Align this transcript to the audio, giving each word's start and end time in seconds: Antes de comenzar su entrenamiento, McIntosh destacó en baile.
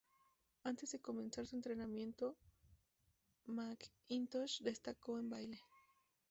Antes 0.63 0.93
de 0.93 0.99
comenzar 0.99 1.45
su 1.45 1.55
entrenamiento, 1.55 2.35
McIntosh 3.45 4.61
destacó 4.63 5.19
en 5.19 5.29
baile. 5.29 5.61